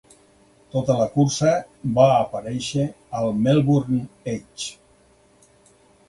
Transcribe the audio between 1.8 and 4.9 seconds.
va aparèixer al "Melbourne Age".